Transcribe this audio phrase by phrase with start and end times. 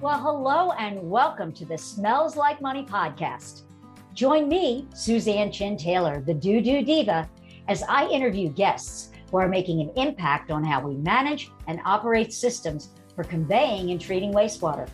[0.00, 3.62] Well, hello and welcome to the Smells Like Money podcast.
[4.14, 7.28] Join me, Suzan Chin Taylor, the Doo Doo Diva,
[7.66, 12.32] as I interview guests who are making an impact on how we manage and operate
[12.32, 14.88] systems for conveying and treating wastewater.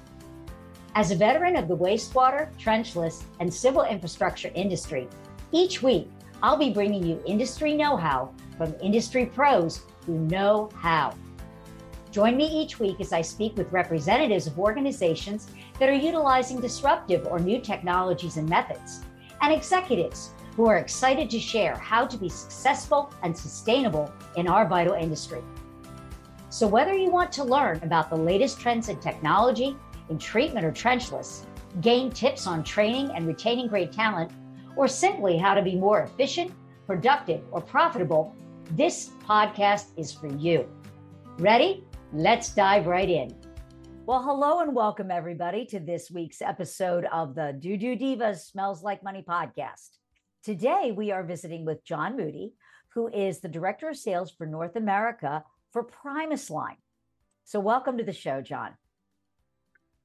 [0.95, 5.07] As a veteran of the wastewater, trenchless, and civil infrastructure industry,
[5.53, 6.09] each week
[6.43, 11.13] I'll be bringing you industry know how from industry pros who know how.
[12.15, 15.49] Join me each week as I speak with representatives of organizations
[15.81, 19.01] that are utilizing disruptive or new technologies and methods,
[19.43, 24.65] and executives who are excited to share how to be successful and sustainable in our
[24.65, 25.43] vital industry.
[26.51, 29.77] So, whether you want to learn about the latest trends in technology,
[30.09, 31.47] in treatment or trenchless,
[31.81, 34.31] gain tips on training and retaining great talent,
[34.77, 36.53] or simply how to be more efficient,
[36.87, 38.37] productive, or profitable,
[38.71, 40.69] this podcast is for you.
[41.41, 41.85] Ready?
[42.17, 43.37] Let's dive right in.
[44.07, 48.85] Well, hello and welcome everybody to this week's episode of the Doo Doo Divas Smells
[48.85, 49.99] Like Money podcast.
[50.45, 52.53] Today we are visiting with John Moody,
[52.91, 56.77] who is the Director of Sales for North America for Primus Line.
[57.43, 58.77] So, welcome to the show, John.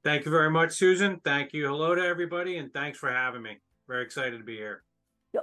[0.02, 1.20] Thank you very much, Susan.
[1.24, 1.68] Thank you.
[1.68, 3.58] Hello to everybody, and thanks for having me.
[3.86, 4.82] Very excited to be here.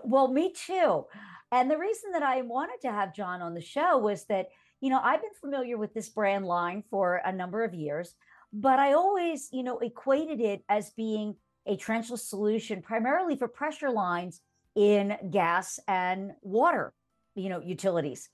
[0.04, 1.06] Well, me too.
[1.50, 4.48] And the reason that I wanted to have John on the show was that
[4.82, 8.16] you know, I've been familiar with this brand line for a number of years,
[8.54, 13.92] but I always, you know, equated it as being a trenchless solution primarily for pressure
[13.92, 14.42] lines
[14.76, 16.94] in gas and water,
[17.36, 18.30] you know, utilities.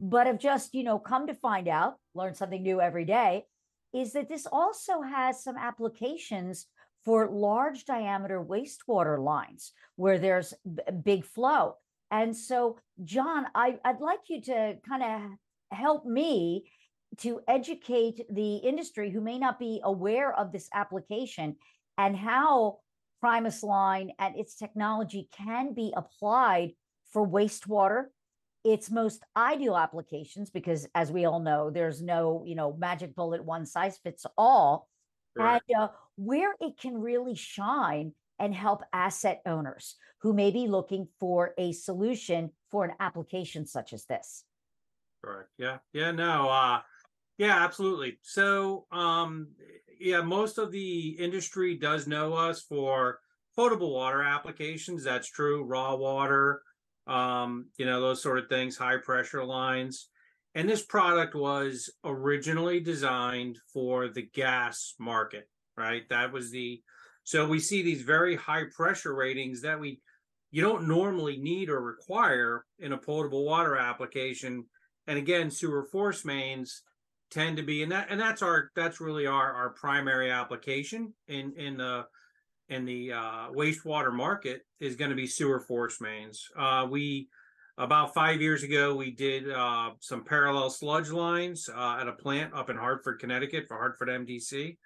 [0.00, 3.44] But have just, you know, come to find out, learn something new every day,
[3.92, 6.66] is that this also has some applications
[7.04, 11.74] for large diameter wastewater lines where there's b- big flow.
[12.10, 15.20] And so, John, I, would like you to kind of
[15.70, 16.70] help me
[17.18, 21.56] to educate the industry who may not be aware of this application
[21.96, 22.78] and how
[23.20, 26.72] Primus Line and its technology can be applied
[27.12, 28.04] for wastewater.
[28.64, 33.44] Its most ideal applications because as we all know there's no you know magic bullet
[33.44, 34.88] one size fits all.
[35.36, 35.62] Right.
[35.68, 41.06] and uh, where it can really shine and help asset owners who may be looking
[41.20, 44.44] for a solution for an application such as this
[45.24, 45.50] Correct.
[45.58, 45.78] Yeah.
[45.92, 46.10] Yeah.
[46.12, 46.48] No.
[46.48, 46.80] Uh,
[47.38, 47.64] yeah.
[47.64, 48.18] Absolutely.
[48.22, 49.48] So, um,
[50.00, 53.20] yeah, most of the industry does know us for
[53.56, 55.02] potable water applications.
[55.02, 55.64] That's true.
[55.64, 56.62] Raw water,
[57.06, 58.76] um, you know, those sort of things.
[58.76, 60.08] High pressure lines.
[60.54, 66.02] And this product was originally designed for the gas market, right?
[66.08, 66.82] That was the
[67.24, 70.00] so we see these very high pressure ratings that we
[70.50, 74.64] you don't normally need or require in a potable water application
[75.08, 76.82] and again sewer force mains
[77.30, 81.52] tend to be and that and that's our that's really our our primary application in
[81.56, 82.04] in the
[82.68, 86.48] in the uh, wastewater market is going to be sewer force mains.
[86.56, 87.28] Uh, we
[87.78, 92.52] about five years ago we did uh, some parallel sludge lines uh, at a plant
[92.52, 94.76] up in hartford connecticut for hartford mdc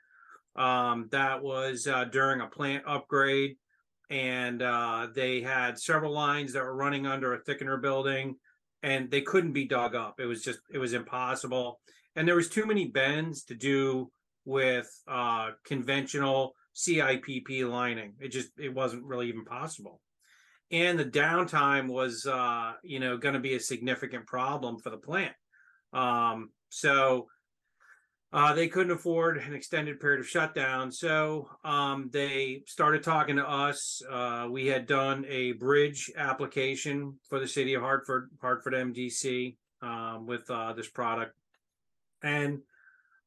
[0.57, 3.57] um, that was uh, during a plant upgrade
[4.11, 8.37] and uh, they had several lines that were running under a thickener building
[8.83, 10.21] and they couldn't be dug up.
[10.21, 11.81] It was just it was impossible,
[12.17, 14.11] and there was too many bends to do
[14.45, 18.15] with uh, conventional CIPP lining.
[18.21, 20.01] It just it wasn't really even possible,
[20.71, 24.99] and the downtime was uh, you know going to be a significant problem for the
[24.99, 25.35] plant.
[25.93, 27.27] Um, so
[28.33, 33.49] uh, they couldn't afford an extended period of shutdown, so um, they started talking to
[33.49, 34.01] us.
[34.11, 40.27] Uh, we had done a bridge application for the city of Hartford, Hartford MDC, um,
[40.27, 41.35] with uh, this product,
[42.23, 42.61] and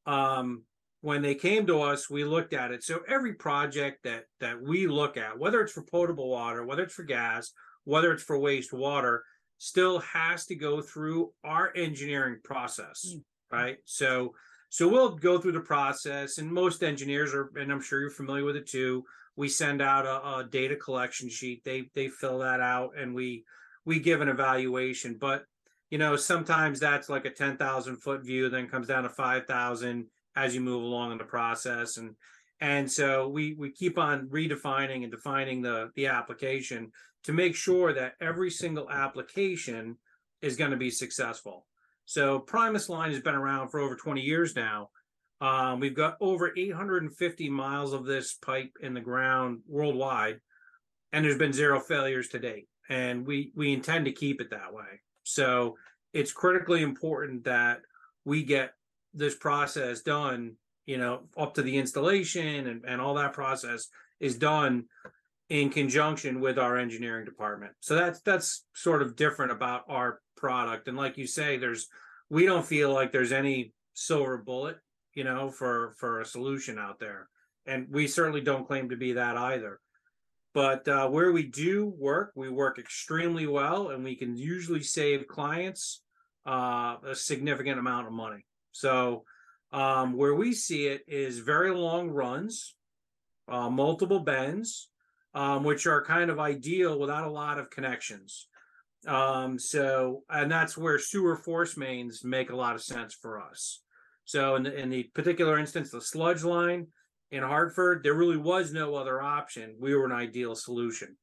[0.08, 0.64] um,
[1.02, 2.84] when they came to us, we looked at it.
[2.84, 6.96] So every project that that we look at, whether it's for potable water, whether it's
[6.96, 7.52] for gas,
[7.84, 9.20] whether it's for wastewater,
[9.60, 13.22] still has to go through our engineering process, mm.
[13.52, 13.78] right?
[13.86, 14.34] So
[14.70, 18.44] so we'll go through the process, and most engineers are, and I'm sure you're familiar
[18.44, 19.04] with it too.
[19.36, 21.64] We send out a, a data collection sheet.
[21.64, 23.46] They they fill that out, and we
[23.86, 25.18] we give an evaluation.
[25.20, 25.46] But
[25.90, 29.46] you know, sometimes that's like a ten thousand foot view, then comes down to five
[29.46, 32.16] thousand as you move along in the process, and
[32.62, 36.92] and so we we keep on redefining and defining the the application
[37.24, 39.98] to make sure that every single application
[40.42, 41.66] is going to be successful
[42.06, 44.90] so Primus Line has been around for over 20 years now.
[45.42, 50.40] Um, we've got over 850 miles of this pipe in the ground worldwide,
[51.12, 52.68] and there's been zero failures to date.
[52.90, 55.02] And we we intend to keep it that way.
[55.24, 55.76] So
[56.14, 57.80] it's critically important that
[58.24, 58.74] we get
[59.14, 60.56] this process done
[60.86, 63.88] you know, up to the installation and, and all that process
[64.20, 64.86] is done
[65.50, 67.74] in conjunction with our engineering department.
[67.80, 70.88] So that's that's sort of different about our product.
[70.88, 71.88] And like you say, there's
[72.30, 74.78] we don't feel like there's any silver bullet,
[75.14, 77.30] you know, for for a solution out there.
[77.68, 79.80] And we certainly don't claim to be that either.
[80.54, 85.28] But uh, where we do work, we work extremely well, and we can usually save
[85.28, 86.02] clients
[86.48, 88.46] uh, a significant amount of money.
[88.72, 89.26] So
[89.74, 92.76] um, where we see it is very long runs,
[93.50, 94.90] uh, multiple bends,
[95.36, 98.48] um, which are kind of ideal without a lot of connections.
[99.06, 103.82] Um, so, and that's where sewer force mains make a lot of sense for us.
[104.24, 106.88] So, in the, in the particular instance, the sludge line
[107.32, 109.76] in Hartford, there really was no other option.
[109.80, 111.18] We were an ideal solution.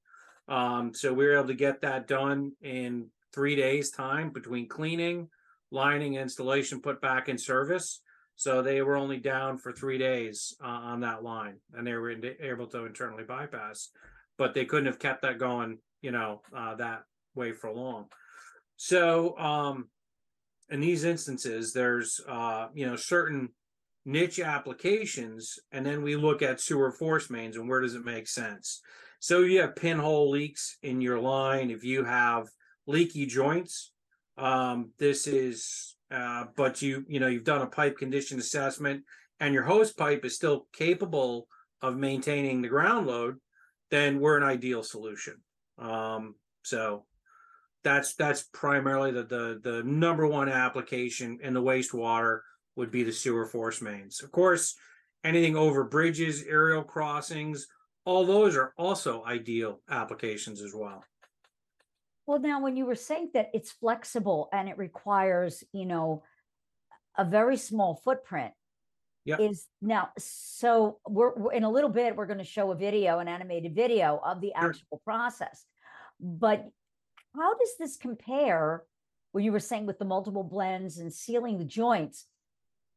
[0.47, 5.29] Um, so, we were able to get that done in three days' time between cleaning,
[5.71, 8.03] lining, installation, put back in service.
[8.37, 12.11] So, they were only down for three days uh, on that line and they were
[12.11, 13.91] in, able to internally bypass,
[14.39, 17.03] but they couldn't have kept that going, you know, uh, that
[17.35, 18.07] way for long.
[18.77, 19.89] So um,
[20.71, 23.51] in these instances, there's uh, you know certain
[24.05, 28.27] niche applications, and then we look at sewer force mains and where does it make
[28.27, 28.81] sense.
[29.21, 31.71] So you have pinhole leaks in your line.
[31.71, 32.49] If you have
[32.87, 33.93] leaky joints,
[34.37, 39.03] um, this is uh, but you you know you've done a pipe condition assessment
[39.41, 41.49] and your host pipe is still capable
[41.81, 43.39] of maintaining the ground load,
[43.91, 45.35] then we're an ideal solution.
[45.79, 47.07] Um, so
[47.83, 52.41] that's that's primarily the, the the number one application in the wastewater
[52.77, 54.23] would be the sewer force mains.
[54.23, 54.77] Of course,
[55.25, 57.67] anything over bridges, aerial crossings,
[58.05, 61.05] all those are also ideal applications as well.
[62.27, 66.23] Well, now when you were saying that it's flexible and it requires, you know,
[67.17, 68.53] a very small footprint,
[69.25, 69.37] yeah.
[69.39, 73.19] is now so we're, we're, in a little bit we're going to show a video,
[73.19, 74.69] an animated video of the sure.
[74.69, 75.65] actual process.
[76.21, 76.69] But
[77.35, 78.85] how does this compare
[79.33, 82.27] where you were saying with the multiple blends and sealing the joints?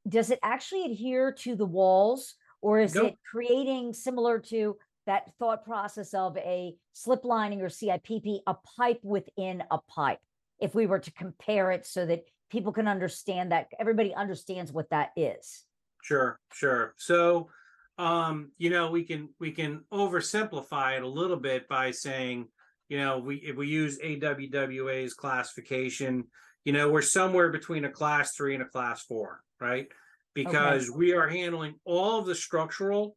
[0.07, 5.63] Does it actually adhere to the walls or is it creating similar to that thought
[5.63, 10.19] process of a slip lining or CIPP, a pipe within a pipe?
[10.59, 14.89] If we were to compare it so that people can understand that everybody understands what
[14.89, 15.65] that is.
[16.01, 16.93] Sure, sure.
[16.97, 17.49] So
[17.97, 22.47] um, you know, we can we can oversimplify it a little bit by saying
[22.89, 26.25] you know, we if we use AWWA's classification,
[26.65, 29.87] you know, we're somewhere between a class three and a class four, right?
[30.33, 30.97] Because okay.
[30.97, 33.15] we are handling all of the structural,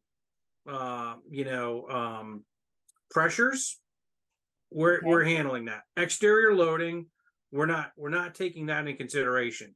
[0.69, 2.43] uh, you know, um,
[3.09, 3.79] pressures.
[4.71, 5.05] We're okay.
[5.05, 7.07] we're handling that exterior loading.
[7.51, 9.75] We're not we're not taking that into consideration.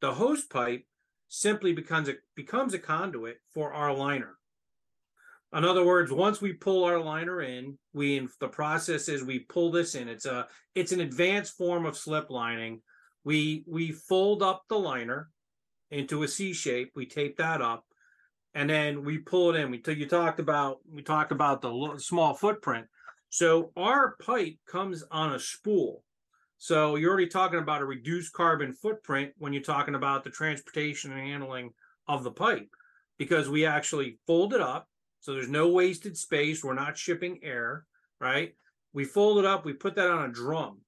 [0.00, 0.84] The host pipe
[1.28, 4.36] simply becomes a becomes a conduit for our liner.
[5.54, 9.70] In other words, once we pull our liner in, we the process is we pull
[9.70, 10.08] this in.
[10.08, 12.82] It's a it's an advanced form of slip lining.
[13.24, 15.30] We we fold up the liner
[15.90, 16.92] into a C shape.
[16.94, 17.85] We tape that up,
[18.56, 19.70] and then we pull it in.
[19.70, 22.86] We you talked about we talked about the small footprint.
[23.28, 26.02] So our pipe comes on a spool.
[26.56, 31.12] So you're already talking about a reduced carbon footprint when you're talking about the transportation
[31.12, 31.74] and handling
[32.08, 32.70] of the pipe,
[33.18, 34.88] because we actually fold it up
[35.20, 36.64] so there's no wasted space.
[36.64, 37.84] We're not shipping air,
[38.20, 38.54] right?
[38.94, 40.78] We fold it up, we put that on a drum.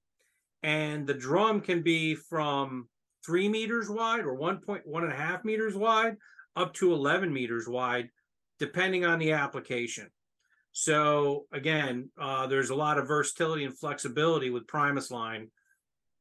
[0.63, 2.87] And the drum can be from
[3.23, 6.15] three meters wide or 1.1 and a half meters wide
[6.55, 8.09] up to 11 meters wide,
[8.59, 10.09] depending on the application.
[10.71, 15.49] So again, uh, there's a lot of versatility and flexibility with Primus line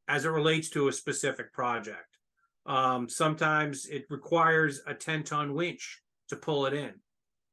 [0.08, 2.16] as it relates to a specific project.
[2.66, 6.92] Um, sometimes it requires a 10 ton winch to pull it in,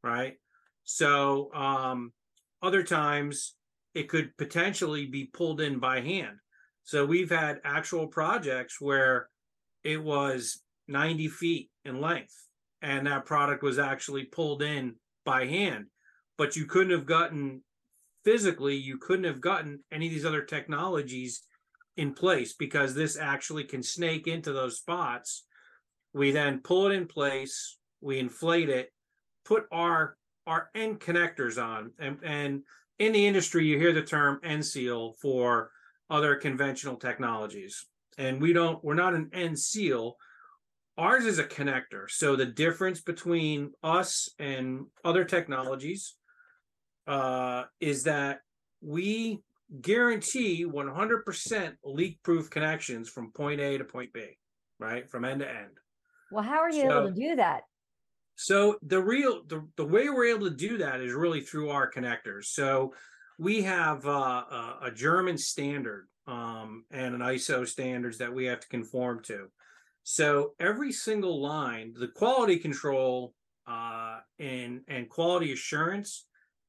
[0.04, 0.36] right?
[0.84, 2.12] So um,
[2.62, 3.56] other times
[3.94, 6.38] it could potentially be pulled in by hand.
[6.84, 9.30] So we've had actual projects where
[9.84, 12.45] it was 90 feet in length
[12.86, 14.94] and that product was actually pulled in
[15.26, 15.88] by hand.
[16.38, 17.64] But you couldn't have gotten
[18.24, 21.42] physically, you couldn't have gotten any of these other technologies
[21.98, 25.46] in place because this actually can snake into those spots.
[26.14, 28.92] We then pull it in place, we inflate it,
[29.46, 30.16] put our
[30.46, 31.92] our end connectors on.
[31.98, 32.62] And, and
[33.00, 35.72] in the industry, you hear the term end seal for
[36.12, 37.88] other conventional technologies.
[38.20, 40.18] And we don't, we're not an end seal.
[40.98, 42.10] Ours is a connector.
[42.10, 46.16] So the difference between us and other technologies
[47.08, 48.40] uh, is that
[48.82, 49.42] we
[49.82, 54.38] guarantee 100% leak proof connections from point A to point B,
[54.80, 55.10] right?
[55.10, 55.78] From end to end.
[56.32, 57.64] Well, how are you so, able to do that?
[58.36, 61.90] So the real the, the way we're able to do that is really through our
[61.90, 62.46] connectors.
[62.46, 62.94] So
[63.38, 68.60] we have uh, a, a, German standard um, and an ISO standards that we have
[68.62, 69.48] to conform to.
[70.08, 73.34] So every single line, the quality control
[73.68, 76.28] uh, and and quality assurance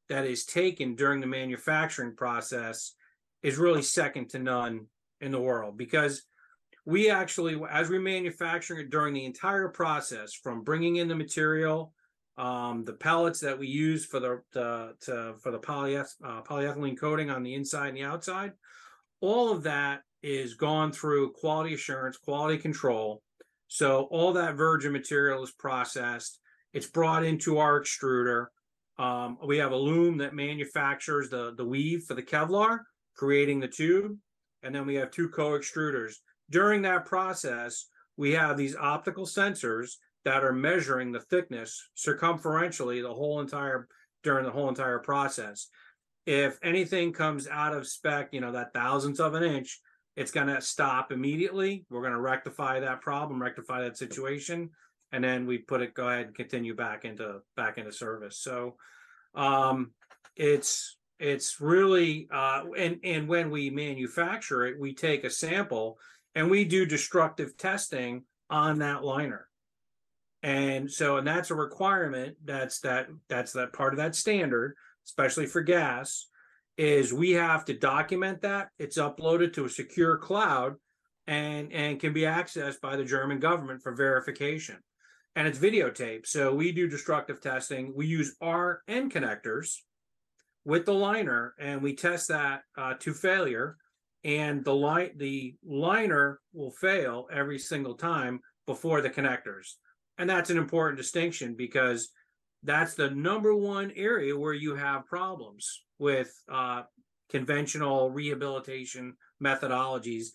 [0.09, 2.95] that is taken during the manufacturing process
[3.43, 4.87] is really second to none
[5.21, 6.23] in the world because
[6.87, 11.93] we actually as we manufacture it during the entire process from bringing in the material
[12.39, 16.99] um, the pellets that we use for the, the to, for the polyeth- uh, polyethylene
[16.99, 18.53] coating on the inside and the outside
[19.21, 23.23] all of that is gone through quality assurance quality control
[23.69, 26.39] so all that virgin material is processed.
[26.73, 28.47] It's brought into our extruder.
[28.99, 32.81] Um, we have a loom that manufactures the the weave for the kevlar
[33.17, 34.17] creating the tube.
[34.63, 36.15] And then we have two co-extruders.
[36.51, 39.93] During that process, we have these optical sensors
[40.25, 43.89] that are measuring the thickness circumferentially the whole entire
[44.23, 45.69] during the whole entire process.
[46.27, 49.81] If anything comes out of spec, you know, that thousandth of an inch,
[50.17, 51.85] it's going to stop immediately.
[51.91, 54.71] We're going to rectify that problem, rectify that situation,
[55.13, 58.39] and then we put it go ahead and continue back into back into service.
[58.39, 58.77] So
[59.35, 59.93] um
[60.35, 65.99] it's it's really uh and and when we manufacture it, we take a sample
[66.35, 69.49] and we do destructive testing on that liner
[70.43, 75.47] and so and that's a requirement that's that that's that part of that standard especially
[75.47, 76.29] for gas
[76.77, 78.69] is we have to document that.
[78.79, 80.75] It's uploaded to a secure cloud
[81.27, 84.77] and and can be accessed by the german government for verification.
[85.35, 86.27] And it's videotaped.
[86.27, 87.93] So we do destructive testing.
[87.95, 89.75] We use our end connectors
[90.65, 93.77] with the liner and we test that uh, to failure.
[94.25, 99.75] And the line the liner will fail every single time before the connectors.
[100.19, 102.09] And that's an important distinction because
[102.63, 106.83] that's the number one area where you have problems with uh,
[107.31, 110.29] conventional rehabilitation methodologies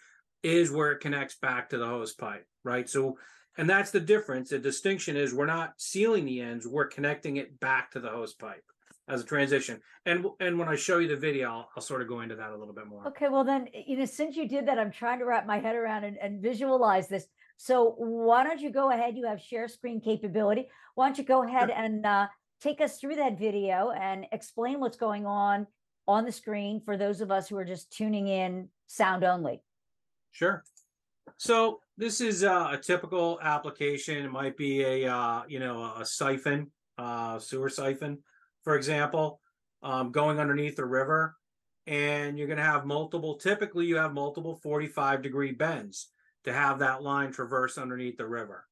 [0.44, 3.18] is where it connects back to the host pipe right so
[3.58, 7.60] and that's the difference the distinction is we're not sealing the ends we're connecting it
[7.60, 8.64] back to the host pipe
[9.12, 9.80] as a transition.
[10.06, 12.52] And and when I show you the video, I'll, I'll sort of go into that
[12.52, 13.08] a little bit more.
[13.10, 15.76] Okay, well then, you know, since you did that, I'm trying to wrap my head
[15.76, 17.26] around and, and visualize this.
[17.58, 19.16] So why don't you go ahead?
[19.16, 20.68] You have share screen capability.
[20.96, 22.28] Why don't you go ahead and uh,
[22.62, 25.68] take us through that video and explain what's going on
[26.08, 29.62] on the screen for those of us who are just tuning in sound only.
[30.32, 30.64] Sure.
[31.38, 34.24] So this is uh, a typical application.
[34.24, 38.20] It might be a uh, you know a siphon, uh, sewer siphon
[38.64, 39.40] for example,
[39.84, 41.36] um, going underneath a river,
[41.88, 43.36] and you're going to have multiple.
[43.36, 46.10] Typically, you have multiple 45 degree bends
[46.44, 48.66] to have that line traverse underneath the river,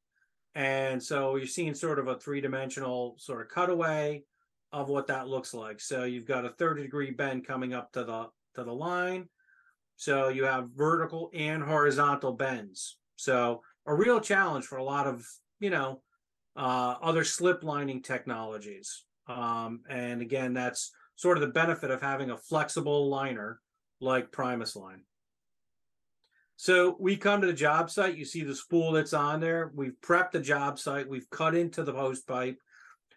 [0.59, 4.23] and so you're seeing sort of a three dimensional sort of cutaway
[4.73, 5.79] of what that looks like.
[5.79, 9.29] So you've got a 30 degree bend coming up to the to the line.
[9.95, 12.97] So you have vertical and horizontal bends.
[13.15, 15.25] So a real challenge for a lot of
[15.61, 16.01] you know
[16.57, 19.05] uh, other slip lining technologies.
[19.27, 23.61] Um, and again, that's sort of the benefit of having a flexible liner
[24.01, 25.03] like Primus line.
[26.61, 28.17] So we come to the job site.
[28.17, 29.71] You see the spool that's on there.
[29.73, 31.07] We've prepped the job site.
[31.07, 32.57] We've cut into the host pipe.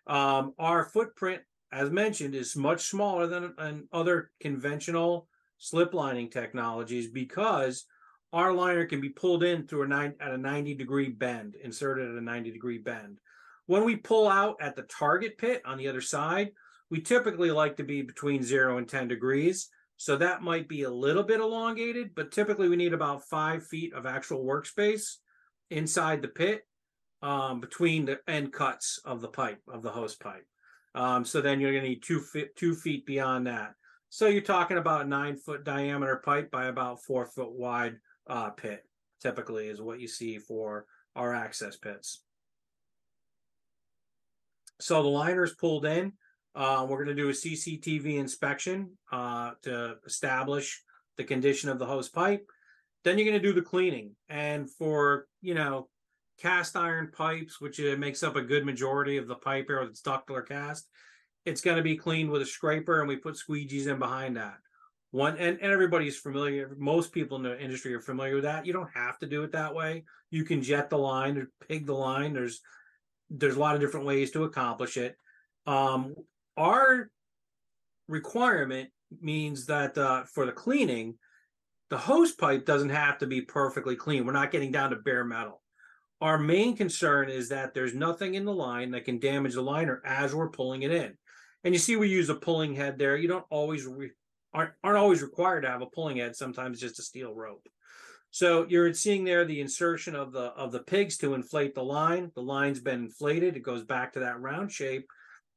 [0.07, 5.27] Um, our footprint, as mentioned, is much smaller than, than other conventional
[5.59, 7.85] slip lining technologies because
[8.33, 12.11] our liner can be pulled in through a nine at a 90 degree bend, inserted
[12.11, 13.19] at a 90 degree bend.
[13.67, 16.53] When we pull out at the target pit on the other side,
[16.91, 19.69] we typically like to be between zero and 10 degrees.
[20.03, 23.95] So that might be a little bit elongated, but typically we need about five feet
[23.95, 25.19] of actual workspace
[25.71, 26.63] inside the pit
[27.23, 30.45] um, between the end cuts of the pipe, of the host pipe.
[30.97, 33.75] Um, so then you're going to need two feet, two feet beyond that.
[34.09, 37.95] So you're talking about a nine foot diameter pipe by about four foot wide
[38.29, 38.85] uh, pit,
[39.21, 42.25] typically is what you see for our access pits.
[44.81, 46.15] So the liner is pulled in.
[46.55, 50.83] Uh, we're going to do a CCTV inspection uh, to establish
[51.17, 52.47] the condition of the host pipe.
[53.05, 54.13] Then you're going to do the cleaning.
[54.29, 55.89] And for, you know,
[56.41, 60.01] cast iron pipes, which uh, makes up a good majority of the pipe here that's
[60.01, 60.89] ductile or cast,
[61.45, 64.57] it's going to be cleaned with a scraper and we put squeegees in behind that.
[65.11, 68.65] One and, and everybody's familiar, most people in the industry are familiar with that.
[68.65, 70.05] You don't have to do it that way.
[70.31, 72.33] You can jet the line or pig the line.
[72.33, 72.61] There's
[73.29, 75.17] there's a lot of different ways to accomplish it.
[75.67, 76.15] Um,
[76.57, 77.11] our
[78.09, 78.91] requirement
[79.21, 81.15] means that uh, for the cleaning,
[81.91, 84.25] the host pipe doesn't have to be perfectly clean.
[84.25, 85.61] We're not getting down to bare metal.
[86.23, 90.01] our main concern is that there's nothing in the line that can damage the liner
[90.07, 91.13] as we're pulling it in.
[91.65, 93.17] And you see, we use a pulling head there.
[93.17, 94.13] You don't always re-
[94.55, 96.37] aren't aren't always required to have a pulling head.
[96.37, 97.67] Sometimes just a steel rope.
[98.31, 102.31] So you're seeing there the insertion of the of the pigs to inflate the line.
[102.35, 103.57] The line's been inflated.
[103.57, 105.07] It goes back to that round shape,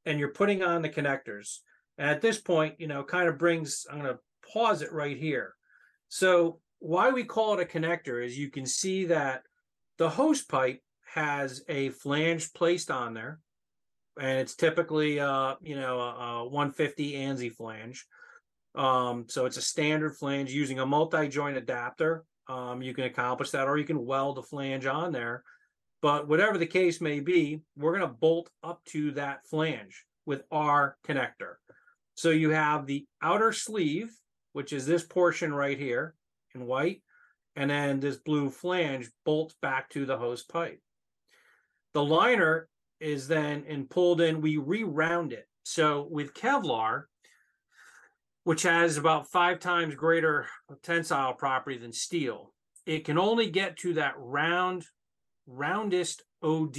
[0.05, 1.57] and you're putting on the connectors.
[1.97, 3.85] And at this point, you know, kind of brings.
[3.89, 4.19] I'm going to
[4.53, 5.55] pause it right here.
[6.09, 9.43] So why we call it a connector is you can see that
[9.97, 10.81] the host pipe
[11.13, 13.39] has a flange placed on there,
[14.19, 18.05] and it's typically uh you know a, a 150 ANSI flange.
[18.75, 22.25] Um, so it's a standard flange using a multi-joint adapter.
[22.47, 25.43] Um, you can accomplish that, or you can weld a flange on there.
[26.01, 30.43] But whatever the case may be, we're going to bolt up to that flange with
[30.51, 31.55] our connector.
[32.15, 34.11] So you have the outer sleeve,
[34.53, 36.15] which is this portion right here
[36.53, 37.01] in white,
[37.55, 40.81] and then this blue flange bolts back to the host pipe.
[41.93, 42.67] The liner
[42.99, 45.47] is then and pulled in, we re-round it.
[45.63, 47.03] So with Kevlar,
[48.43, 50.45] which has about five times greater
[50.83, 52.53] tensile property than steel,
[52.85, 54.85] it can only get to that round,
[55.47, 56.77] roundest OD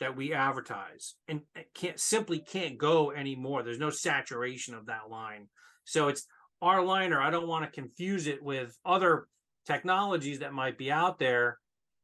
[0.00, 1.42] that we advertise, and
[1.74, 3.62] can't simply can't go anymore.
[3.62, 5.48] There's no saturation of that line,
[5.84, 6.26] so it's
[6.60, 7.20] our liner.
[7.20, 9.26] I don't want to confuse it with other
[9.66, 11.58] technologies that might be out there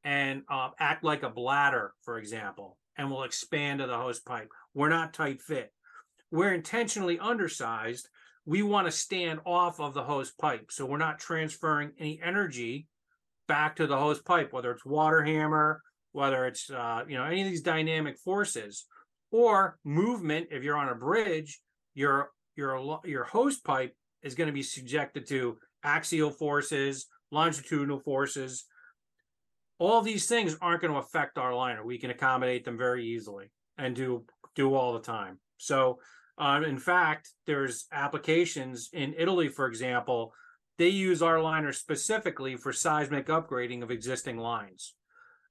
[0.04, 4.48] and uh, act like a bladder, for example, and will expand to the host pipe.
[4.74, 5.72] We're not tight fit.
[6.30, 8.08] We're intentionally undersized.
[8.44, 10.70] We want to stand off of the host pipe.
[10.70, 12.86] So we're not transferring any energy
[13.46, 17.42] back to the host pipe, whether it's water hammer, whether it's, uh, you know, any
[17.42, 18.86] of these dynamic forces
[19.30, 20.48] or movement.
[20.50, 21.60] If you're on a bridge,
[21.94, 28.64] your, your, your host pipe is going to be subjected to axial forces, longitudinal forces.
[29.78, 31.84] All these things aren't going to affect our liner.
[31.84, 34.24] We can accommodate them very easily and do
[34.56, 35.38] do all the time.
[35.56, 36.00] So,
[36.36, 40.32] uh, in fact, there's applications in Italy, for example,
[40.78, 44.94] they use our liner specifically for seismic upgrading of existing lines.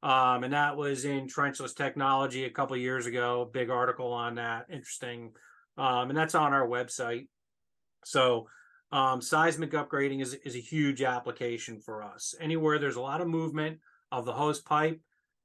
[0.03, 3.49] Um, and that was in trenchless technology a couple years ago.
[3.51, 5.31] Big article on that, interesting,
[5.77, 7.27] um, and that's on our website.
[8.05, 8.47] So
[8.91, 12.35] um, seismic upgrading is, is a huge application for us.
[12.39, 13.79] Anywhere there's a lot of movement
[14.11, 15.01] of the host pipe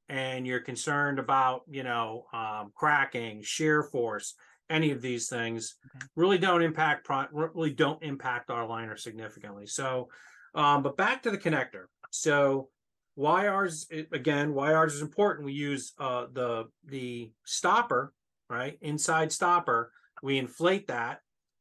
[0.09, 4.35] and you're concerned about, you know, um, cracking, shear force,
[4.71, 6.07] any of these things okay.
[6.17, 9.67] really don't impact, really don't impact our liner significantly.
[9.67, 10.09] So,
[10.55, 11.85] um, but back to the connector.
[12.11, 12.69] So
[13.15, 15.47] why ours, again, why ours is important.
[15.47, 18.13] We use uh, the, the stopper,
[18.49, 18.79] right?
[18.81, 21.21] Inside stopper, we inflate that,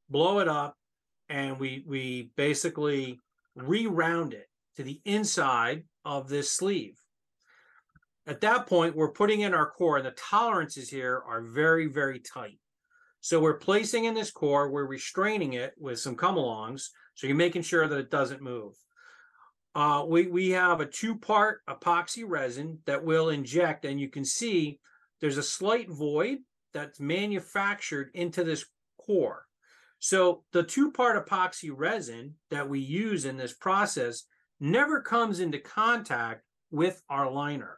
[0.10, 0.76] blow it up,
[1.30, 3.20] and we we basically
[3.56, 6.98] re-round it to the inside of this sleeve.
[8.28, 12.20] At that point, we're putting in our core, and the tolerances here are very, very
[12.20, 12.60] tight.
[13.20, 17.62] So we're placing in this core, we're restraining it with some come-alongs, so you're making
[17.62, 18.74] sure that it doesn't move.
[19.74, 24.80] Uh, we we have a two-part epoxy resin that we'll inject, and you can see
[25.22, 26.40] there's a slight void
[26.74, 28.66] that's manufactured into this
[29.06, 29.46] core.
[30.00, 34.24] So the two-part epoxy resin that we use in this process
[34.60, 37.78] never comes into contact with our liner.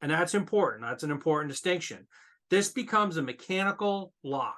[0.00, 0.82] And that's important.
[0.82, 2.06] That's an important distinction.
[2.50, 4.54] This becomes a mechanical lock.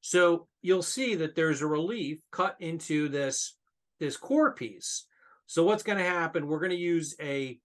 [0.00, 3.56] So you'll see that there's a relief cut into this,
[4.00, 5.06] this core piece.
[5.46, 6.46] So what's going to happen?
[6.46, 7.58] We're going to use a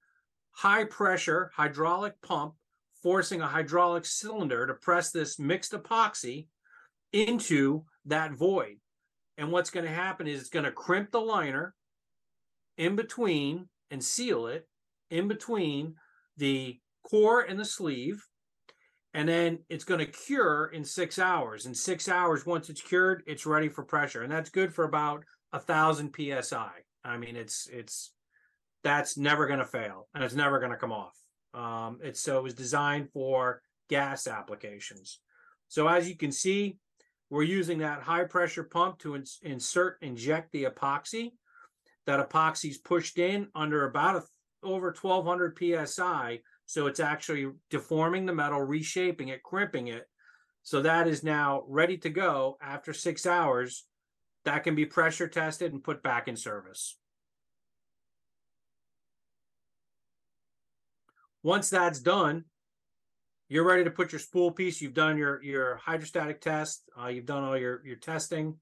[0.51, 2.55] high pressure hydraulic pump
[3.03, 6.47] forcing a hydraulic cylinder to press this mixed epoxy
[7.13, 8.77] into that void.
[9.37, 11.75] And what's going to happen is it's going to crimp the liner
[12.77, 14.67] in between and seal it
[15.09, 15.95] in between
[16.37, 18.25] the core and the sleeve.
[19.13, 21.65] And then it's going to cure in six hours.
[21.65, 24.23] In six hours, once it's cured, it's ready for pressure.
[24.23, 26.69] And that's good for about a thousand psi.
[27.07, 28.11] I mean, it's it's
[28.83, 31.17] that's never going to fail and it's never going to come off.
[31.53, 35.19] Um, it's so it was designed for gas applications.
[35.67, 36.77] So as you can see,
[37.29, 41.31] we're using that high pressure pump to ins- insert, inject the epoxy.
[42.05, 44.23] That epoxy is pushed in under about a,
[44.65, 46.39] over 1200 psi.
[46.65, 50.05] So it's actually deforming the metal, reshaping it, crimping it.
[50.63, 53.85] So that is now ready to go after six hours.
[54.47, 56.95] That can be pressure tested and put back in service.
[61.43, 62.45] Once that's done,
[63.49, 64.81] you're ready to put your spool piece.
[64.81, 66.83] You've done your your hydrostatic test.
[66.97, 68.55] Uh, you've done all your your testing.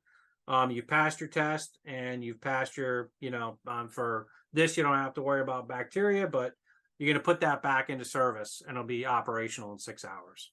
[0.47, 4.81] Um, you've passed your test, and you've passed your you know um, for this you
[4.81, 6.53] don't have to worry about bacteria, but
[6.97, 10.51] you're going to put that back into service and it'll be operational in six hours.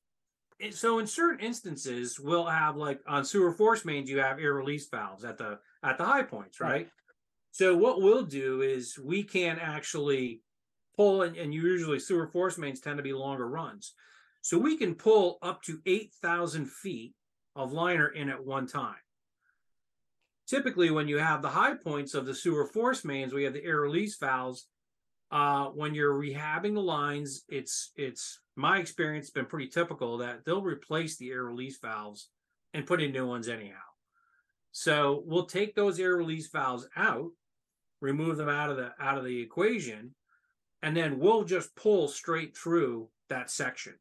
[0.70, 4.88] So in certain instances, we'll have like on sewer force mains, you have air release
[4.88, 6.70] valves at the at the high points, right?
[6.70, 6.88] right.
[7.51, 10.40] So what we'll do is we can actually
[10.96, 13.94] pull, and, and usually sewer force mains tend to be longer runs.
[14.40, 17.14] So we can pull up to 8,000 feet
[17.55, 18.96] of liner in at one time.
[20.48, 23.64] Typically, when you have the high points of the sewer force mains, we have the
[23.64, 24.66] air release valves.
[25.31, 30.45] Uh, when you're rehabbing the lines, it's it's my experience has been pretty typical that
[30.45, 32.29] they'll replace the air release valves
[32.75, 33.77] and put in new ones anyhow.
[34.73, 37.31] So we'll take those air release valves out,
[38.01, 40.15] remove them out of the out of the equation,
[40.83, 43.95] and then we'll just pull straight through that section.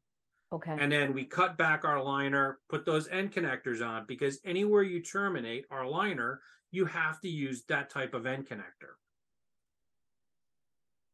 [0.53, 0.75] Okay.
[0.77, 5.01] And then we cut back our liner, put those end connectors on because anywhere you
[5.01, 8.95] terminate our liner, you have to use that type of end connector.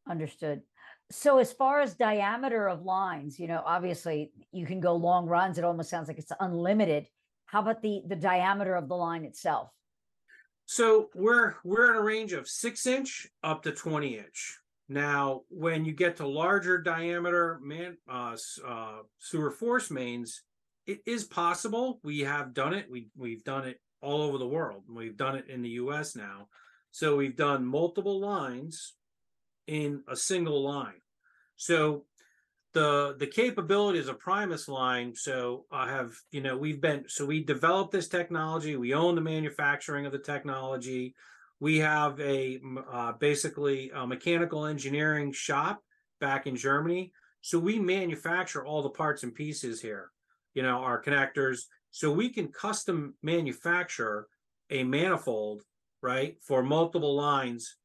[0.08, 0.62] Understood.
[1.10, 5.56] So as far as diameter of lines, you know, obviously you can go long runs.
[5.56, 7.08] It almost sounds like it's unlimited.
[7.46, 9.70] How about the the diameter of the line itself?
[10.66, 14.58] So we're we're in a range of six inch up to 20 inch.
[14.90, 20.42] Now, when you get to larger diameter man, uh, uh, sewer force mains,
[20.86, 22.00] it is possible.
[22.02, 22.86] We have done it.
[22.90, 24.84] We we've done it all over the world.
[24.90, 26.14] We've done it in the U.S.
[26.14, 26.48] now.
[26.90, 28.94] So we've done multiple lines
[29.68, 31.00] in a single line.
[31.56, 32.04] So
[32.74, 35.14] the the capabilities of Primus line.
[35.14, 38.76] So I have you know we've been so we developed this technology.
[38.76, 41.14] We own the manufacturing of the technology
[41.60, 45.82] we have a uh, basically a mechanical engineering shop
[46.20, 47.12] back in Germany.
[47.40, 50.10] So we manufacture all the parts and pieces here,
[50.54, 51.62] you know, our connectors.
[51.90, 54.28] So we can custom manufacture
[54.70, 55.62] a manifold,
[56.02, 57.76] right, for multiple lines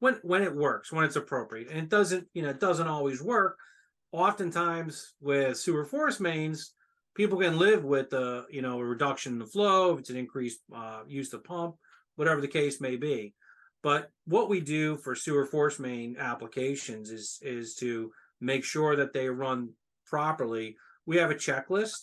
[0.00, 1.68] when when it works, when it's appropriate.
[1.68, 3.56] And it doesn't, you know, it doesn't always work.
[4.12, 6.74] Oftentimes with sewer force mains,
[7.14, 10.16] people can live with the, you know, a reduction in the flow, if it's an
[10.16, 11.76] increased uh, use of pump
[12.20, 13.32] whatever the case may be.
[13.82, 19.14] But what we do for sewer force main applications is is to make sure that
[19.14, 19.70] they run
[20.04, 20.76] properly.
[21.06, 22.00] We have a checklist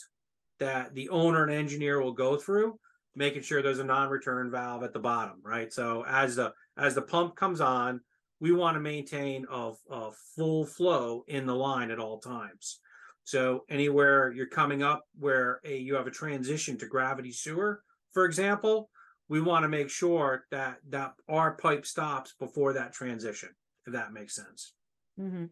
[0.60, 2.80] that the owner and engineer will go through,
[3.18, 5.74] making sure there's a non-return valve at the bottom, right?
[5.74, 8.00] So as the as the pump comes on,
[8.40, 12.80] we want to maintain a, a full flow in the line at all times.
[13.24, 17.82] So anywhere you're coming up where a you have a transition to gravity sewer,
[18.14, 18.90] for example,
[19.30, 23.50] we want to make sure that that our pipe stops before that transition
[23.86, 24.74] if that makes sense
[25.20, 25.46] mm-hmm.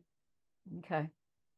[0.80, 1.08] okay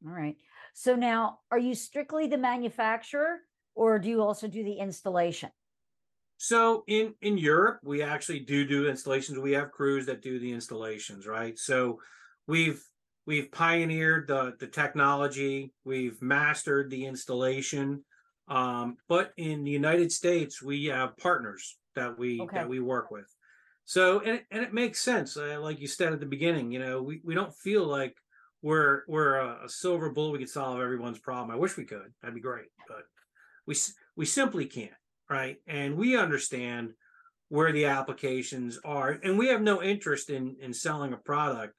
[0.06, 0.38] all right
[0.74, 3.38] so now are you strictly the manufacturer
[3.76, 5.50] or do you also do the installation
[6.38, 10.52] so in in europe we actually do do installations we have crews that do the
[10.52, 12.00] installations right so
[12.47, 12.84] we've
[13.26, 18.04] we've pioneered the the technology we've mastered the installation
[18.50, 22.58] um, but in the united states we have partners that we okay.
[22.58, 23.26] that we work with.
[23.84, 26.71] So and it, and it makes sense, uh, like you said at the beginning.
[26.71, 28.15] You know, we, we don't feel like
[28.62, 30.32] we're we're a, a, silver bullet.
[30.32, 31.52] We could solve everyone's problem.
[31.52, 32.13] I wish we could.
[32.21, 33.04] That'd be great, but
[33.65, 33.76] we
[34.15, 34.91] we simply can't,
[35.30, 35.58] right?
[35.68, 36.94] And we understand
[37.50, 41.74] where the applications are, and we have no interest in in selling a product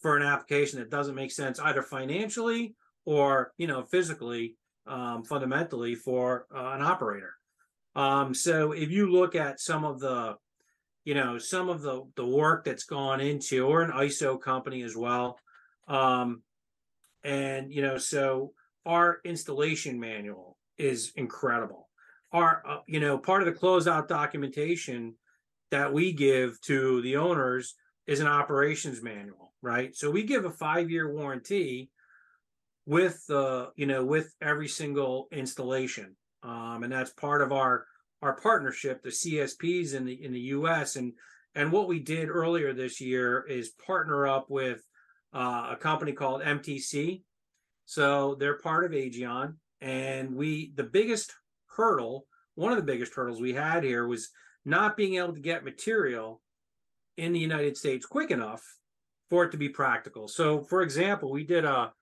[0.00, 5.94] for an application that doesn't make sense either financially or you know physically um, fundamentally
[5.94, 7.34] for uh, an operator
[7.96, 10.36] um, so if you look at some of the,
[11.04, 14.96] you know, some of the the work that's gone into, or an ISO company as
[14.96, 15.38] well,
[15.88, 16.42] um,
[17.24, 18.52] and you know, so
[18.86, 21.88] our installation manual is incredible.
[22.32, 25.14] Our, uh, you know, part of the closeout documentation
[25.70, 27.74] that we give to the owners
[28.06, 29.94] is an operations manual, right?
[29.94, 31.90] So we give a five year warranty
[32.86, 37.86] with the, you know, with every single installation um, and that's part of our
[38.22, 40.96] our partnership, the CSPs in the in the U.S.
[40.96, 41.12] and
[41.54, 44.82] and what we did earlier this year is partner up with
[45.32, 47.22] uh, a company called MTC.
[47.86, 51.34] So they're part of Aegion, and we the biggest
[51.80, 54.30] hurdle, one of the biggest hurdles we had here was
[54.66, 56.42] not being able to get material
[57.16, 58.62] in the United States quick enough
[59.30, 60.28] for it to be practical.
[60.28, 61.92] So, for example, we did a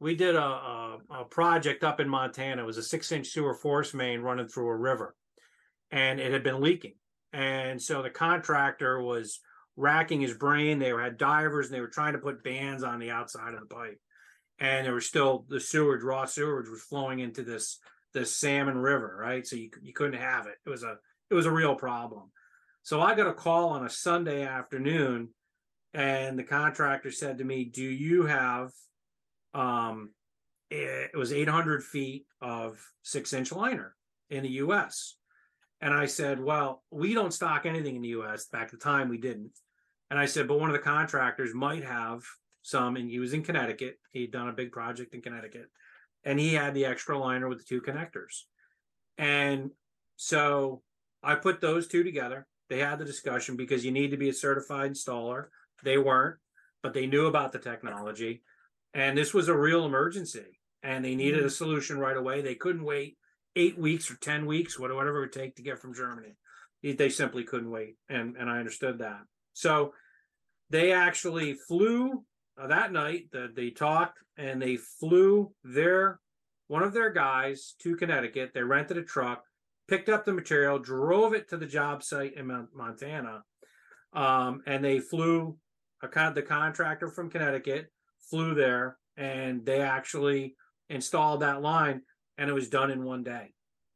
[0.00, 2.62] we did a, a, a project up in Montana.
[2.62, 5.14] It was a six inch sewer force main running through a river,
[5.90, 6.94] and it had been leaking.
[7.32, 9.40] And so the contractor was
[9.76, 10.78] racking his brain.
[10.78, 13.74] They had divers and they were trying to put bands on the outside of the
[13.74, 14.00] pipe,
[14.58, 17.78] and there was still the sewage, raw sewage, was flowing into this
[18.18, 19.46] this salmon river, right?
[19.46, 20.56] So you you couldn't have it.
[20.66, 20.96] It was a
[21.30, 22.30] it was a real problem.
[22.82, 25.28] So I got a call on a Sunday afternoon
[25.94, 28.72] and the contractor said to me, "Do you have?"
[29.54, 30.10] Um,
[30.70, 33.96] it was 800 feet of six inch liner
[34.28, 35.16] in the U.S.
[35.80, 38.46] And I said, "Well, we don't stock anything in the U.S.
[38.46, 39.52] Back at the time, we didn't."
[40.10, 42.22] And I said, "But one of the contractors might have
[42.62, 43.98] some." And he was in Connecticut.
[44.12, 45.70] He'd done a big project in Connecticut,
[46.28, 48.42] and he had the extra liner with the two connectors.
[49.16, 49.70] And
[50.16, 50.82] so
[51.22, 52.46] I put those two together.
[52.68, 55.46] They had the discussion because you need to be a certified installer.
[55.82, 56.36] They weren't,
[56.82, 58.42] but they knew about the technology.
[58.92, 60.60] And this was a real emergency.
[60.82, 61.48] And they needed a mm-hmm.
[61.48, 62.42] solution right away.
[62.42, 63.16] They couldn't wait
[63.56, 66.36] eight weeks or 10 weeks, whatever it would take to get from Germany.
[66.82, 67.96] They simply couldn't wait.
[68.10, 69.22] And, and I understood that.
[69.54, 69.94] So
[70.68, 72.22] they actually flew
[72.60, 73.28] uh, that night.
[73.32, 76.20] The, they talked and they flew their
[76.68, 78.50] one of their guys to Connecticut.
[78.52, 79.42] They rented a truck,
[79.88, 83.42] picked up the material, drove it to the job site in Montana,
[84.12, 85.56] um, and they flew
[86.02, 87.90] a the contractor from Connecticut
[88.30, 90.54] flew there, and they actually
[90.90, 92.02] installed that line,
[92.36, 93.52] and it was done in one day.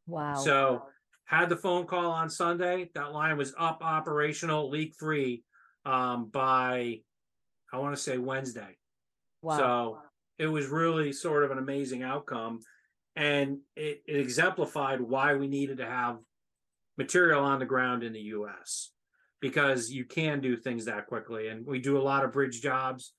[0.07, 0.35] Wow.
[0.37, 0.83] So
[1.25, 2.90] had the phone call on Sunday.
[2.94, 5.44] That line was up, operational, leak free
[5.85, 7.01] um, by
[7.72, 8.76] I want to say Wednesday.
[9.40, 9.56] wow.
[9.56, 9.98] So
[10.38, 12.61] it was really sort of an amazing outcome,
[13.16, 16.18] and it, it exemplified why we needed to have
[16.98, 18.90] material on the ground in the U.S.
[19.40, 23.12] because you can do things that quickly, and we do a lot of bridge jobs.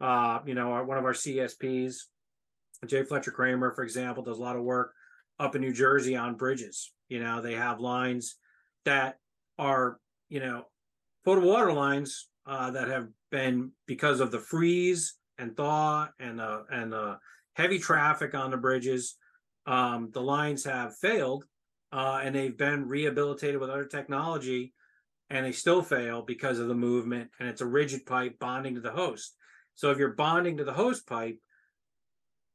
[0.00, 1.96] Uh, you know, our, one of our CSPs,
[2.86, 3.04] J.
[3.04, 4.92] Fletcher Creamer, for example, does a lot of work
[5.38, 6.92] up in New Jersey on bridges.
[7.08, 8.36] You know, they have lines
[8.84, 9.16] that
[9.58, 10.64] are, you know,
[11.24, 16.62] potable water lines uh, that have been because of the freeze and thaw and uh,
[16.70, 17.16] and uh,
[17.52, 19.16] heavy traffic on the bridges.
[19.66, 21.44] Um, the lines have failed,
[21.92, 24.72] uh, and they've been rehabilitated with other technology,
[25.28, 27.28] and they still fail because of the movement.
[27.38, 29.36] And it's a rigid pipe bonding to the host.
[29.74, 31.38] So if you're bonding to the host pipe,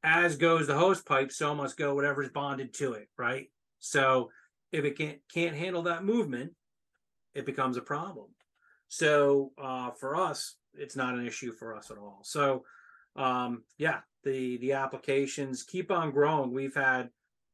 [0.03, 3.51] as goes the host pipe, so must go whatever's bonded to it, right?
[3.77, 4.31] So
[4.71, 6.53] if it can't can't handle that movement,
[7.35, 8.29] it becomes a problem.
[8.91, 12.19] So uh, for us, it's not an issue for us at all.
[12.23, 12.65] So
[13.15, 16.51] um, yeah, the the applications keep on growing.
[16.51, 17.09] We've had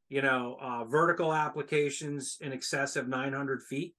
[0.10, 3.94] you know uh, vertical applications in excess of 900 feet.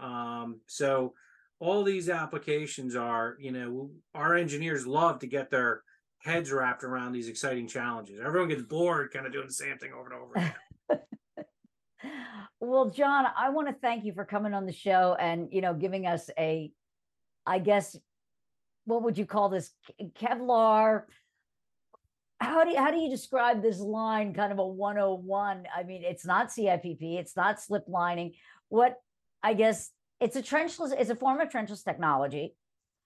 [0.00, 1.14] Um, so
[1.60, 5.82] all these applications are you know our engineers love to get their
[6.18, 8.20] heads wrapped around these exciting challenges.
[8.22, 11.00] Everyone gets bored kind of doing the same thing over and over again.
[12.60, 15.72] well, John, I want to thank you for coming on the show and you know
[15.72, 16.70] giving us a,
[17.46, 17.96] I guess,
[18.84, 19.70] what would you call this
[20.20, 21.02] Kevlar?
[22.40, 24.34] How do you, how do you describe this line?
[24.34, 25.66] Kind of a 101.
[25.74, 28.32] I mean, it's not CIPP, it's not slip lining.
[28.68, 28.96] What
[29.42, 32.54] I guess it's a trenchless, it's a form of trenchless technology.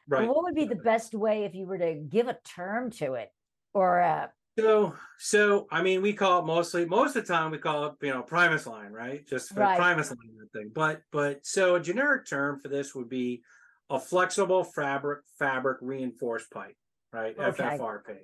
[0.08, 0.28] right.
[0.28, 3.30] What would be the best way if you were to give a term to it
[3.74, 7.58] or uh, So, so I mean, we call it mostly most of the time we
[7.58, 9.26] call it you know Primus line, right?
[9.26, 9.78] Just for Right.
[9.78, 10.70] Primus line thing.
[10.74, 13.42] But but so a generic term for this would be
[13.90, 16.76] a flexible fabric fabric reinforced pipe,
[17.12, 17.36] right?
[17.38, 17.62] Okay.
[17.62, 18.16] FFRP.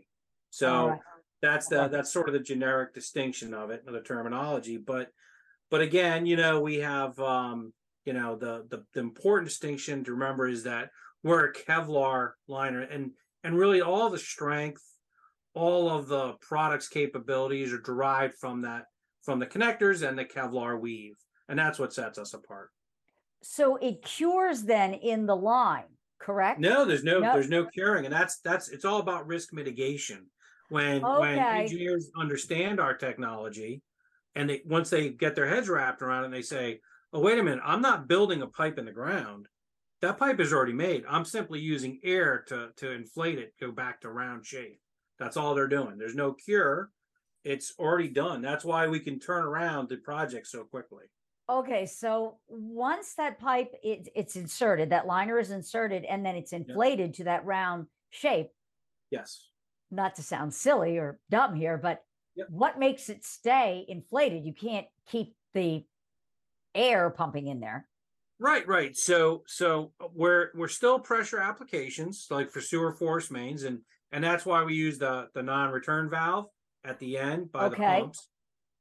[0.50, 1.00] So right.
[1.40, 4.76] that's the that's sort of the generic distinction of it, of the terminology.
[4.76, 5.08] But
[5.70, 7.72] but again, you know, we have um,
[8.04, 10.90] you know, the the, the important distinction to remember is that
[11.22, 13.12] we're a Kevlar liner and
[13.44, 14.82] and really all the strength,
[15.54, 18.84] all of the product's capabilities are derived from that
[19.22, 21.16] from the connectors and the Kevlar weave.
[21.48, 22.70] And that's what sets us apart.
[23.42, 26.60] So it cures then in the line, correct?
[26.60, 30.26] No, there's no there's no curing, and that's that's it's all about risk mitigation.
[30.68, 33.82] When when engineers understand our technology,
[34.34, 36.80] and they once they get their heads wrapped around it, and they say,
[37.12, 39.48] "Oh, wait a minute, I'm not building a pipe in the ground.
[40.00, 41.04] That pipe is already made.
[41.08, 44.80] I'm simply using air to to inflate it, go back to round shape.
[45.18, 45.98] That's all they're doing.
[45.98, 46.90] There's no cure.
[47.44, 48.40] It's already done.
[48.40, 51.04] That's why we can turn around the project so quickly.
[51.52, 56.54] Okay, so once that pipe it, it's inserted, that liner is inserted, and then it's
[56.54, 58.48] inflated to that round shape.
[59.10, 59.50] Yes.
[59.90, 62.02] Not to sound silly or dumb here, but
[62.34, 62.48] Yep.
[62.48, 64.46] what makes it stay inflated?
[64.46, 65.84] You can't keep the
[66.74, 67.86] air pumping in there.
[68.38, 68.96] Right, right.
[68.96, 74.46] So so we're we're still pressure applications like for sewer force mains and and that's
[74.46, 76.46] why we use the the non-return valve
[76.84, 77.76] at the end by Okay.
[77.76, 78.28] the pumps.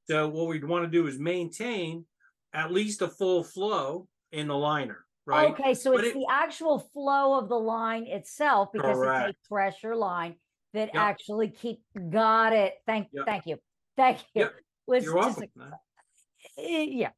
[0.09, 2.05] So what we'd want to do is maintain
[2.53, 5.51] at least a full flow in the liner, right?
[5.51, 9.29] Okay, so But it's it- the actual flow of the line itself because it's Correct.
[9.45, 10.35] a pressure line
[10.73, 10.95] that Yep.
[11.03, 12.75] actually keep got it.
[12.85, 13.25] Thank Yep.
[13.25, 13.57] thank you.
[13.97, 14.41] Thank you.
[14.43, 14.53] Yep.
[14.87, 15.73] Was You're just welcome.
[16.57, 17.09] a- eh, yeah.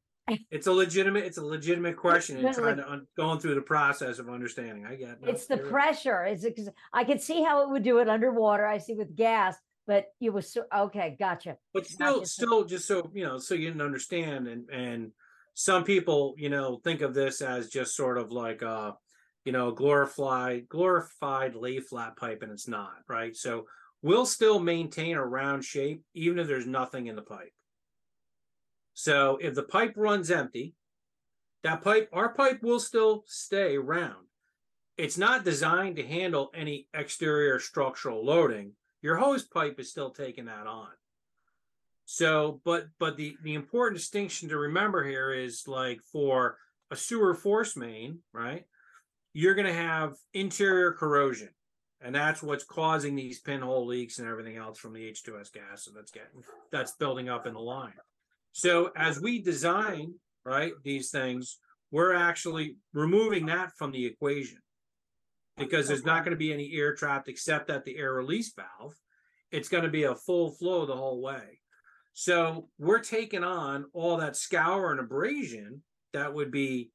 [0.50, 4.18] it's a legitimate, it's a legitimate question and trying to, un- going through the process
[4.18, 4.86] of understanding.
[4.86, 5.20] I get.
[5.20, 5.72] no, It's the you're right.
[5.72, 6.22] pressure.
[6.24, 8.64] It's because I could see how it would do it underwater.
[8.66, 11.16] I see with gas, but you was so okay.
[11.18, 11.56] Gotcha.
[11.72, 15.12] But still, just still, just so, you know, so you can understand and, and
[15.54, 18.94] some people, you know, think of this as just sort of like a,
[19.44, 23.36] you know, glorified, glorified lay flat pipe and it's not, right?
[23.36, 23.66] So
[24.02, 27.52] we'll still maintain a round shape even if there's nothing in the pipe.
[28.94, 30.74] So if the pipe runs empty,
[31.62, 34.26] that pipe, our pipe will still stay round.
[34.96, 38.72] It's not designed to handle any exterior structural loading.
[39.04, 40.88] Your hose pipe is still taking that on.
[42.06, 46.56] So, but but the the important distinction to remember here is like for
[46.90, 48.64] a sewer force main, right?
[49.34, 51.50] You're going to have interior corrosion,
[52.00, 56.10] and that's what's causing these pinhole leaks and everything else from the H2S gas that's
[56.10, 57.92] getting that's building up in the line.
[58.52, 60.14] So as we design
[60.46, 61.58] right these things,
[61.90, 64.60] we're actually removing that from the equation
[65.56, 68.94] because there's not going to be any air trapped except at the air release valve.
[69.50, 71.60] It's going to be a full flow the whole way.
[72.12, 76.90] So we're taking on all that scour and abrasion that would be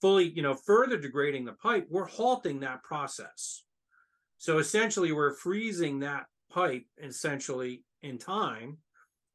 [0.00, 1.86] fully, you know, further degrading the pipe.
[1.90, 3.64] We're halting that process.
[4.38, 8.78] So essentially, we're freezing that pipe essentially in time,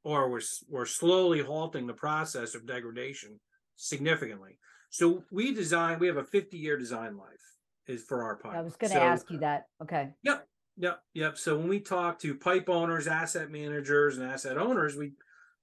[0.03, 3.39] or we're we're slowly halting the process of degradation
[3.75, 4.59] significantly.
[4.91, 5.97] So we design.
[5.99, 7.58] We have a 50 year design life
[7.89, 8.53] is for our pipe.
[8.55, 9.65] I was going to So- ask you that.
[9.81, 10.13] Okay.
[10.23, 10.47] Yep,
[10.77, 11.37] yep, yep.
[11.37, 15.13] So when we talk to pipe owners, asset managers, and asset owners, we,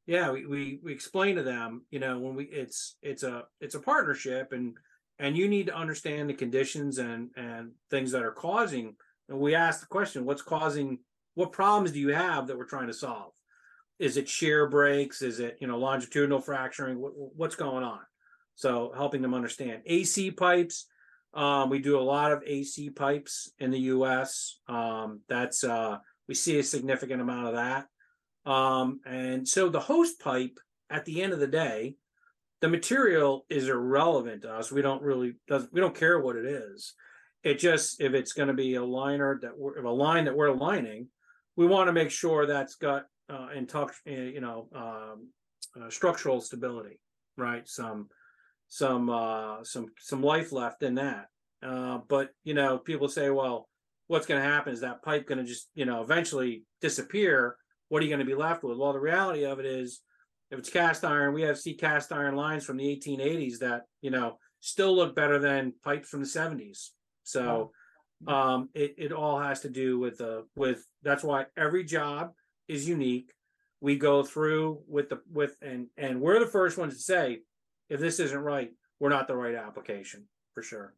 [0.07, 3.75] yeah, we we, we explain to them, you know, when we it's it's a it's
[3.75, 4.77] a partnership, and
[5.19, 8.97] and you need to understand the conditions and and things that are causing.
[9.29, 10.99] And we ask the question, what's causing?
[11.35, 13.33] What problems do you have that we're trying to solve?
[13.99, 15.23] Is it shear breaks?
[15.23, 17.01] Is it you know longitudinal fracturing?
[17.01, 18.01] What, what's going on?
[18.55, 20.87] So helping them understand AC pipes.
[21.37, 24.59] Um, we do a lot of AC pipes in the U.S.
[24.69, 27.87] Um, that's uh, we see a significant amount of that.
[28.51, 31.97] Um, and so the host pipe, at the end of the day,
[32.63, 34.73] the material is irrelevant to us.
[34.73, 36.95] We don't really does we don't care what it is.
[37.45, 40.37] It just if it's going to be a liner that we're if a line that
[40.37, 41.09] we're lining,
[41.57, 45.29] we want to make sure that's got uh, in touch, uh, you know, um,
[45.81, 46.99] uh, structural stability,
[47.37, 47.69] right?
[47.69, 48.09] Some
[48.69, 51.27] some uh some some life left in that.
[51.63, 53.69] Uh but you know people say well
[54.09, 54.73] what's going to happen?
[54.73, 57.57] Is that pipe going to just you know eventually disappear?
[57.89, 58.79] What are you going to be left with?
[58.79, 60.01] Well the reality of it is
[60.51, 64.11] if it's cast iron we have see cast iron lines from the 1880s that you
[64.11, 66.91] know still look better than pipes from the 70s
[67.25, 67.73] so
[68.29, 72.33] um it, it all has to do with the with that's why every job
[72.69, 73.33] is unique.
[73.81, 77.41] We go through with the with and and we're the first ones to say
[77.89, 80.95] if this isn't right, we're not the right application for sure.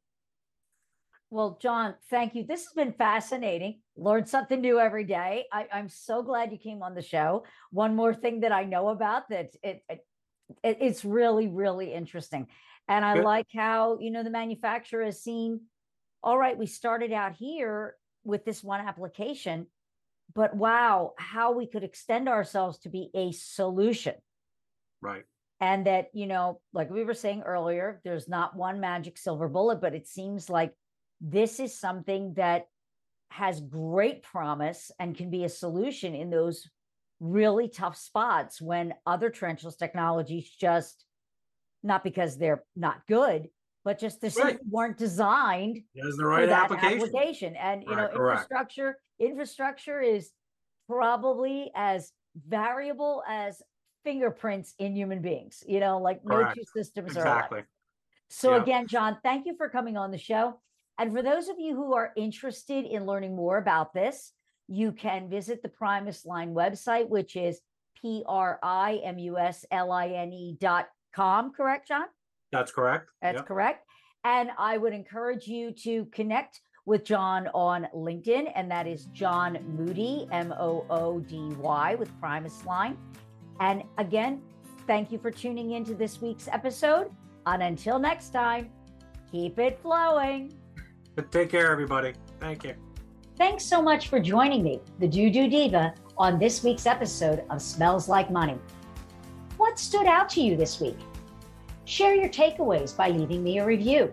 [1.31, 2.44] Well, John, thank you.
[2.44, 3.81] This has been fascinating.
[3.96, 5.44] Learned something new every day.
[5.53, 7.44] I, I'm so glad you came on the show.
[7.70, 10.07] One more thing that I know about that it, it,
[10.64, 12.46] it it's really really interesting,
[12.88, 13.24] and I Good.
[13.24, 15.61] like how you know the manufacturer has seen.
[16.22, 19.66] All right, we started out here with this one application,
[20.35, 24.14] but wow, how we could extend ourselves to be a solution
[25.01, 25.24] Right.
[25.60, 29.80] And that you know like we were saying earlier there's not one magic silver bullet
[29.80, 30.72] but it seems like
[31.20, 32.66] this is something that
[33.30, 36.68] has great promise and can be a solution in those
[37.20, 41.04] really tough spots when other trenchless technologies just
[41.82, 43.48] not because they're not good
[43.84, 44.58] but just they Right.
[44.68, 47.00] weren't designed has the for right that application.
[47.00, 47.56] application.
[47.56, 48.42] And you know, correct.
[48.42, 50.30] infrastructure infrastructure is
[50.88, 53.62] probably as variable as
[54.08, 55.62] fingerprints in human beings.
[55.68, 57.36] You know, like no two systems are alike.
[57.36, 57.62] Exactly.
[58.30, 58.62] So Yeah.
[58.62, 60.60] again, John, thank you for coming on the show.
[60.98, 64.32] And for those of you who are interested in learning more about this,
[64.66, 67.60] you can visit the Primus Line website, which is
[68.00, 72.06] P R I M U S L I N E dot com, correct, John?
[72.50, 73.10] That's correct.
[73.20, 73.46] That's Yep.
[73.46, 73.86] correct.
[74.24, 79.59] And I would encourage you to connect with John on LinkedIn, and that is John
[79.76, 82.96] Moody, M O O D Y, with Primus Line.
[83.61, 84.42] And again,
[84.86, 87.11] thank you for tuning into this week's episode.
[87.46, 88.70] And until next time,
[89.30, 90.52] keep it flowing.
[91.14, 92.12] But take care, everybody.
[92.38, 92.74] Thank you.
[93.36, 97.62] Thanks so much for joining me, the Doo Doo Diva, on this week's episode of
[97.62, 98.59] Smells Like Money.
[99.56, 100.98] What stood out to you this week?
[101.84, 104.12] Share your takeaways by leaving me a review.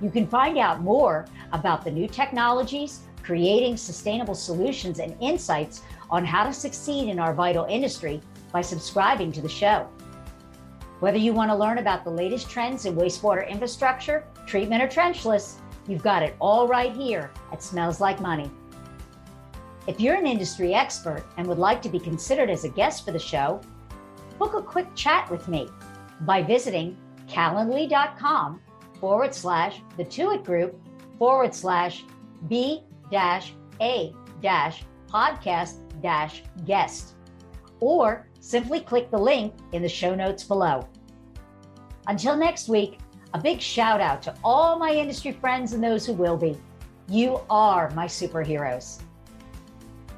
[0.00, 6.24] You can find out more about the new technologies, creating sustainable solutions, and insights on
[6.24, 8.20] how to succeed in our vital industry
[8.52, 9.88] by subscribing to the show.
[11.00, 15.56] Whether you want to learn about the latest trends in wastewater infrastructure, treatment, or trenchless,
[15.88, 18.50] you've got it all right here at Smells Like Money.
[19.88, 23.10] If you're an industry expert and would like to be considered as a guest for
[23.10, 23.60] the show,
[24.38, 25.68] book a quick chat with me
[26.20, 26.96] by visiting
[27.28, 28.60] calendly.com
[29.00, 30.80] forward slash the Tuit Group
[31.18, 32.04] forward slash
[32.48, 37.14] B dash A dash podcast dash guest,
[37.80, 40.86] or simply click the link in the show notes below.
[42.08, 42.98] Until next week,
[43.34, 46.58] a big shout out to all my industry friends and those who will be.
[47.08, 49.00] You are my superheroes.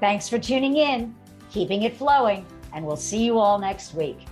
[0.00, 1.14] Thanks for tuning in,
[1.50, 4.26] keeping it flowing, and we'll see you all next week.